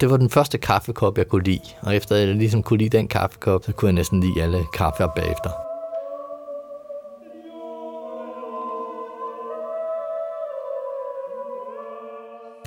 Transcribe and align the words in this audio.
Det 0.00 0.10
var 0.10 0.16
den 0.16 0.30
første 0.30 0.58
kaffekop, 0.58 1.18
jeg 1.18 1.28
kunne 1.28 1.44
lide. 1.44 1.60
Og 1.82 1.96
efter 1.96 2.16
jeg 2.16 2.34
ligesom 2.34 2.62
kunne 2.62 2.78
lide 2.78 2.96
den 2.96 3.08
kaffekop, 3.08 3.64
så 3.64 3.72
kunne 3.72 3.86
jeg 3.86 3.94
næsten 3.94 4.20
lide 4.20 4.42
alle 4.42 4.64
kaffer 4.74 5.06
bagefter. 5.16 5.50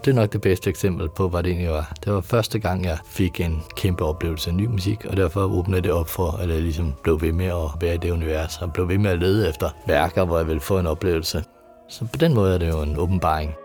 Det 0.06 0.12
er 0.12 0.16
nok 0.16 0.34
det 0.34 0.42
bedste 0.42 0.70
eksempel 0.70 1.10
på, 1.10 1.30
hvad 1.30 1.44
det 1.44 1.50
egentlig 1.50 1.70
var. 1.70 1.94
Det 2.06 2.14
var 2.14 2.22
første 2.22 2.60
gang, 2.60 2.86
jeg 2.86 2.98
fik 3.06 3.42
en 3.42 3.64
kæmpe 3.76 4.06
oplevelse 4.06 4.50
af 4.50 4.56
ny 4.56 4.66
musik, 4.66 5.06
og 5.06 5.18
derfor 5.18 5.42
åbnede 5.42 5.82
det 5.82 5.92
op 5.92 6.08
for, 6.08 6.32
at 6.32 6.50
jeg 6.50 6.62
ligesom 6.62 6.94
blev 7.04 7.22
ved 7.22 7.32
med 7.32 7.46
at 7.46 7.82
være 7.82 7.96
i 7.96 7.98
det 7.98 8.12
univers, 8.12 8.62
og 8.62 8.74
blev 8.74 8.90
ved 8.90 8.98
med 8.98 9.12
at 9.12 9.20
lede 9.20 9.50
efter 9.50 9.70
værker, 9.88 10.26
hvor 10.26 10.38
jeg 10.38 10.48
ville 10.48 10.62
få 10.62 10.80
en 10.80 10.88
oplevelse. 10.88 11.44
Så 11.90 12.06
på 12.06 12.18
den 12.20 12.34
måde 12.34 12.54
er 12.54 12.58
det 12.58 12.70
jo 12.70 12.82
en 12.82 12.98
åbenbaring. 12.98 13.56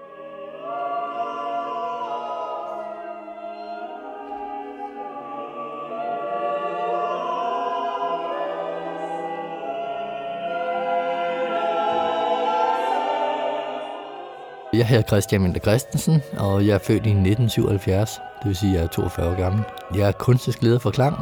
Jeg 14.79 14.87
hedder 14.87 15.03
Christian 15.03 15.43
Minde 15.43 15.61
Christensen, 15.61 16.23
og 16.39 16.67
jeg 16.67 16.75
er 16.75 16.79
født 16.79 17.07
i 17.07 17.11
1977, 17.11 18.21
det 18.39 18.49
vil 18.49 18.57
sige, 18.57 18.71
at 18.71 18.77
jeg 18.77 18.85
er 18.85 18.89
42 18.89 19.31
år 19.31 19.35
gammel. 19.37 19.65
Jeg 19.95 20.09
er 20.09 20.13
kunstisk 20.13 20.63
leder 20.63 20.79
for 20.79 20.91
Klang, 20.91 21.17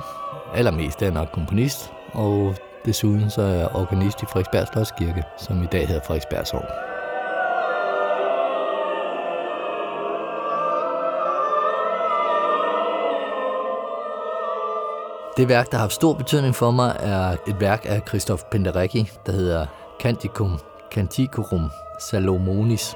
allermest 0.55 1.03
er 1.03 1.07
jeg 1.07 1.15
nok 1.15 1.29
komponist, 1.33 1.93
og 2.13 2.55
desuden 2.85 3.31
så 3.31 3.43
er 3.43 3.55
jeg 3.55 3.69
organist 3.75 4.23
i 4.23 4.27
Frederiksberg 4.27 4.67
Slotskirke, 4.73 5.25
som 5.39 5.63
i 5.63 5.67
dag 5.67 5.89
hedder 5.89 6.03
Frederiksberg 6.07 6.47
Sogn. 6.47 6.65
Det 15.37 15.49
værk, 15.49 15.71
der 15.71 15.77
har 15.77 15.83
haft 15.83 15.93
stor 15.93 16.13
betydning 16.13 16.55
for 16.55 16.71
mig, 16.71 16.97
er 17.01 17.37
et 17.47 17.61
værk 17.61 17.87
af 17.89 18.03
Christoph 18.09 18.43
Penderecki, 18.51 19.11
der 19.27 19.33
hedder 19.33 19.67
Canticum 20.01 20.59
Canticorum 20.93 21.71
Salomonis. 21.99 22.95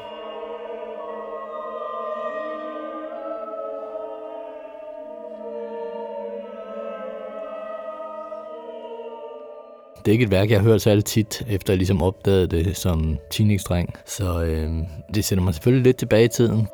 Det 10.06 10.12
er 10.12 10.14
ikke 10.14 10.24
et 10.24 10.30
værk, 10.30 10.50
jeg 10.50 10.60
har 10.60 10.68
hørt 10.68 10.82
særlig 10.82 11.04
tit, 11.04 11.46
efter 11.48 11.72
jeg 11.72 11.78
ligesom 11.78 12.02
opdagede 12.02 12.46
det 12.46 12.76
som 12.76 13.18
teenage-dreng. 13.30 13.94
Så 14.04 14.42
øh, 14.44 14.70
det 15.14 15.24
sender 15.24 15.44
mig 15.44 15.54
selvfølgelig 15.54 15.84
lidt 15.84 15.96
tilbage 15.96 16.24
i 16.24 16.28
tiden. 16.28 16.68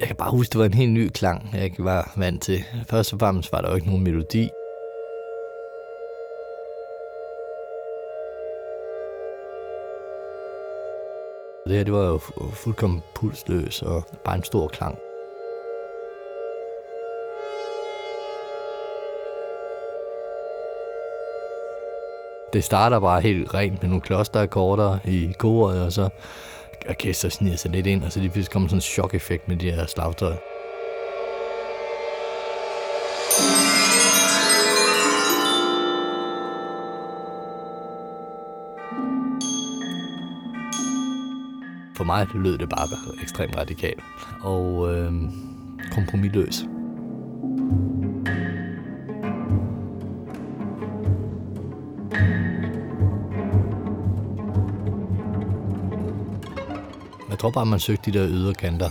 Jeg 0.00 0.06
kan 0.06 0.16
bare 0.16 0.30
huske, 0.30 0.52
det 0.52 0.58
var 0.58 0.64
en 0.64 0.74
helt 0.74 0.92
ny 0.92 1.08
klang, 1.08 1.50
jeg 1.54 1.64
ikke 1.64 1.84
var 1.84 2.12
vant 2.16 2.42
til. 2.42 2.64
Først 2.90 3.12
og 3.12 3.18
fremmest 3.18 3.52
var 3.52 3.60
der 3.60 3.68
jo 3.68 3.74
ikke 3.74 3.86
nogen 3.86 4.04
melodi. 4.04 4.48
Det 11.66 11.76
her, 11.76 11.84
det 11.84 11.92
var 11.92 12.06
jo 12.06 12.18
fuldkommen 12.52 13.02
pulsløs 13.14 13.82
og 13.82 14.02
bare 14.24 14.36
en 14.36 14.44
stor 14.44 14.68
klang. 14.68 14.98
Det 22.54 22.64
starter 22.64 23.00
bare 23.00 23.20
helt 23.20 23.54
rent 23.54 23.82
med 23.82 23.88
nogle 23.88 24.00
klosterakkorder 24.00 24.98
i 25.04 25.32
koret, 25.38 25.82
og 25.82 25.92
så 25.92 26.08
orkester 26.88 27.28
sniger 27.28 27.56
sig 27.56 27.70
lidt 27.70 27.86
ind, 27.86 28.04
og 28.04 28.12
så 28.12 28.20
lige 28.20 28.30
pludselig 28.30 28.52
kommer 28.52 28.68
sådan 28.68 28.78
en 28.78 28.82
chok-effekt 28.82 29.48
med 29.48 29.56
de 29.56 29.70
her 29.70 29.86
slagtøj. 29.86 30.36
For 41.96 42.04
mig 42.04 42.26
lød 42.34 42.58
det 42.58 42.68
bare 42.68 42.88
ekstremt 43.22 43.56
radikalt 43.56 44.02
og 44.42 44.94
øh, 44.94 45.12
kompromilløs. 45.92 46.64
Tror 57.44 57.50
bare, 57.50 57.66
man 57.66 57.80
søgte 57.80 58.12
de 58.12 58.18
der 58.18 58.28
yderkanter. 58.28 58.88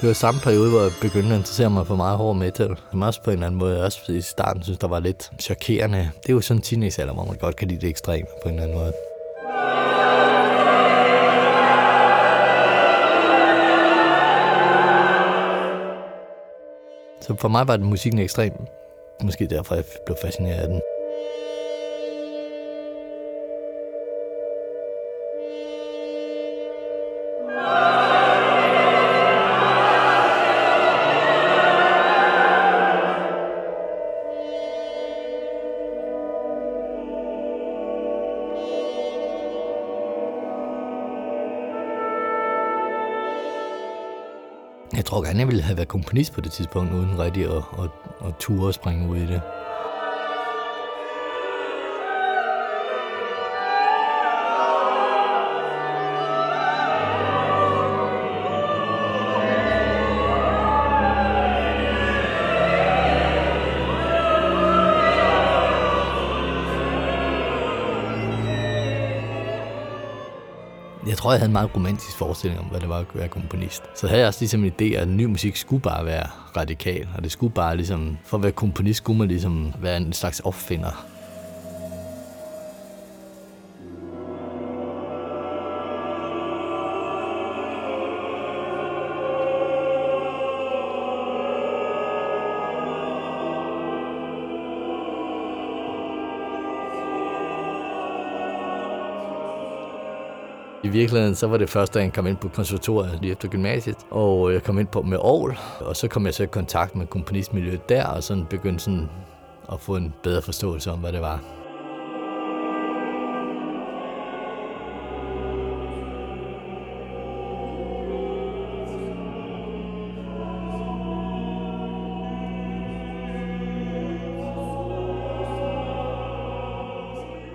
Det 0.00 0.08
var 0.08 0.12
samme 0.12 0.40
periode, 0.40 0.70
hvor 0.70 0.80
jeg 0.80 0.90
begyndte 1.00 1.30
at 1.30 1.36
interessere 1.36 1.70
mig 1.70 1.86
for 1.86 1.96
meget 1.96 2.16
hård 2.16 2.36
metal. 2.36 2.76
Som 2.90 3.02
også 3.02 3.22
på 3.22 3.30
en 3.30 3.34
eller 3.34 3.46
anden 3.46 3.58
måde, 3.58 3.84
også 3.84 4.12
i 4.12 4.20
starten 4.20 4.62
synes, 4.62 4.78
der 4.78 4.88
var 4.88 5.00
lidt 5.00 5.30
chokerende. 5.40 6.10
Det 6.22 6.28
er 6.28 6.32
jo 6.32 6.40
sådan 6.40 6.58
en 6.58 6.62
teenagealder, 6.62 7.14
hvor 7.14 7.24
man 7.24 7.36
godt 7.36 7.56
kan 7.56 7.68
lide 7.68 7.80
det 7.80 7.88
ekstreme 7.88 8.26
på 8.42 8.48
en 8.48 8.54
eller 8.54 8.62
anden 8.62 8.78
måde. 8.78 8.92
Så 17.20 17.36
for 17.40 17.48
mig 17.48 17.68
var 17.68 17.76
den 17.76 17.86
musikken 17.86 18.18
ekstrem. 18.20 18.52
Måske 19.22 19.46
derfor, 19.46 19.74
jeg 19.74 19.84
blev 20.06 20.16
fascineret 20.22 20.60
af 20.60 20.68
den. 20.68 20.80
Jeg 44.96 45.04
tror 45.04 45.22
gerne, 45.22 45.38
jeg 45.38 45.46
ville 45.48 45.62
have 45.62 45.76
været 45.76 45.88
komponist 45.88 46.32
på 46.32 46.40
det 46.40 46.52
tidspunkt, 46.52 46.92
uden 46.92 47.18
rigtig 47.18 47.44
at, 47.44 47.56
at, 47.56 47.90
at 48.26 48.34
ture 48.38 48.66
og 48.66 48.74
springe 48.74 49.08
ud 49.08 49.16
i 49.16 49.26
det. 49.26 49.40
Jeg 71.18 71.22
tror, 71.22 71.32
jeg 71.32 71.40
havde 71.40 71.48
en 71.48 71.52
meget 71.52 71.74
romantisk 71.74 72.16
forestilling 72.16 72.60
om, 72.60 72.66
hvad 72.66 72.80
det 72.80 72.88
var 72.88 72.98
at 72.98 73.06
være 73.14 73.28
komponist. 73.28 73.82
Så 73.94 74.06
havde 74.06 74.20
jeg 74.20 74.28
også 74.28 74.40
ligesom 74.40 74.64
en 74.64 74.72
idé, 74.80 74.84
at 74.94 75.08
ny 75.08 75.24
musik 75.24 75.56
skulle 75.56 75.82
bare 75.82 76.06
være 76.06 76.26
radikal, 76.56 77.08
og 77.16 77.24
det 77.24 77.32
skulle 77.32 77.54
bare 77.54 77.76
ligesom, 77.76 78.18
for 78.24 78.36
at 78.36 78.42
være 78.42 78.52
komponist, 78.52 78.96
skulle 78.96 79.18
man 79.18 79.28
ligesom 79.28 79.74
være 79.80 79.96
en 79.96 80.12
slags 80.12 80.40
opfinder. 80.40 81.06
I 100.88 100.90
virkeligheden 100.90 101.34
så 101.34 101.46
var 101.46 101.56
det 101.56 101.70
første, 101.70 101.98
da 101.98 102.04
jeg 102.04 102.12
kom 102.12 102.26
ind 102.26 102.36
på 102.36 102.48
konservatoriet 102.48 103.18
lige 103.20 103.32
efter 103.32 103.48
gymnasiet, 103.48 103.96
og 104.10 104.52
jeg 104.52 104.62
kom 104.62 104.78
ind 104.78 104.86
på 104.86 105.02
med 105.02 105.18
Aarhus, 105.18 105.56
og 105.80 105.96
så 105.96 106.08
kom 106.08 106.26
jeg 106.26 106.34
så 106.34 106.42
i 106.42 106.46
kontakt 106.46 106.96
med 106.96 107.06
komponistmiljøet 107.06 107.88
der, 107.88 108.06
og 108.06 108.22
sådan 108.22 108.44
begyndte 108.50 108.84
sådan 108.84 109.08
at 109.72 109.80
få 109.80 109.96
en 109.96 110.14
bedre 110.22 110.42
forståelse 110.42 110.90
om, 110.90 110.98
hvad 110.98 111.12
det 111.12 111.20
var. 111.20 111.40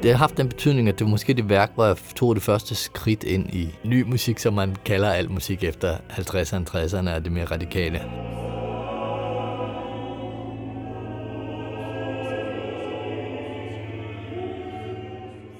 Det 0.03 0.11
har 0.11 0.17
haft 0.17 0.37
den 0.37 0.49
betydning, 0.49 0.89
at 0.89 0.99
det 0.99 1.05
var 1.05 1.11
måske 1.11 1.33
det 1.33 1.49
værk, 1.49 1.71
hvor 1.75 1.85
jeg 1.85 1.95
tog 2.15 2.35
det 2.35 2.43
første 2.43 2.75
skridt 2.75 3.23
ind 3.23 3.49
i 3.53 3.75
ny 3.83 4.01
musik, 4.01 4.39
som 4.39 4.53
man 4.53 4.75
kalder 4.85 5.09
al 5.09 5.31
musik 5.31 5.63
efter 5.63 5.97
50'erne, 6.09 6.77
60'erne 6.77 7.15
og 7.15 7.23
det 7.23 7.31
mere 7.31 7.45
radikale. 7.45 8.01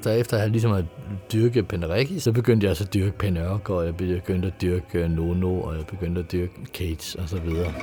Så 0.02 0.10
efter 0.10 0.38
at 0.38 0.42
have 0.42 0.52
ligesom 0.52 0.72
at 0.72 0.86
dyrke 1.34 1.64
Penderecki, 1.64 2.20
så 2.20 2.32
begyndte 2.32 2.66
jeg 2.66 2.70
altså 2.70 2.84
at 2.84 2.94
dyrke 2.94 3.18
Penørk, 3.18 3.70
og 3.70 3.86
jeg 3.86 3.96
begyndte 3.98 4.48
at 4.48 4.62
dyrke 4.62 5.08
Nono, 5.08 5.62
og 5.62 5.76
jeg 5.76 5.86
begyndte 5.86 6.22
at 6.22 6.32
dyrke 6.32 6.54
Cage 6.74 7.20
og 7.20 7.30
så 7.30 7.40
videre. 7.40 7.74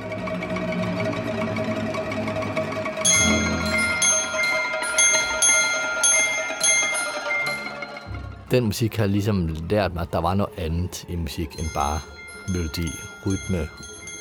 Den 8.51 8.65
musik 8.65 8.95
har 8.95 9.07
ligesom 9.07 9.49
lært 9.69 9.93
mig, 9.93 10.01
at 10.01 10.13
der 10.13 10.21
var 10.21 10.33
noget 10.33 10.53
andet 10.57 11.05
i 11.09 11.15
musik 11.15 11.59
end 11.59 11.67
bare 11.73 11.99
melodi, 12.47 12.87
rytme. 13.25 13.67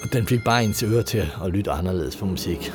Og 0.02 0.12
den 0.12 0.26
fik 0.26 0.44
bare 0.44 0.64
ens 0.64 0.82
øre 0.82 1.02
til 1.02 1.18
at 1.44 1.50
lytte 1.52 1.70
anderledes 1.70 2.16
på 2.16 2.26
musik. 2.26 2.72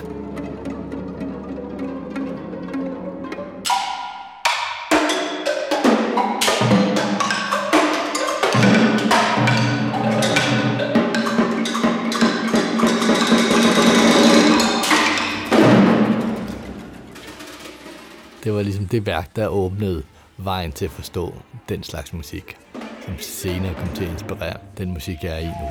Det 18.43 18.53
var 18.53 18.61
ligesom 18.61 18.87
det 18.87 19.05
værk, 19.05 19.35
der 19.35 19.47
åbnede 19.47 20.03
vejen 20.37 20.71
til 20.71 20.85
at 20.85 20.91
forstå 20.91 21.33
den 21.69 21.83
slags 21.83 22.13
musik, 22.13 22.57
som 23.05 23.13
senere 23.19 23.73
kom 23.73 23.89
til 23.95 24.03
at 24.03 24.11
inspirere 24.11 24.57
den 24.77 24.93
musik, 24.93 25.23
jeg 25.23 25.33
er 25.33 25.39
i 25.39 25.45
nu. 25.45 25.69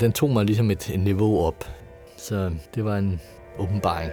Den 0.00 0.12
tog 0.12 0.30
mig 0.30 0.44
ligesom 0.44 0.70
et, 0.70 0.90
et 0.90 1.00
niveau 1.00 1.40
op, 1.40 1.64
så 2.16 2.50
det 2.74 2.84
var 2.84 2.96
en 2.96 3.20
åbenbaring. 3.58 4.12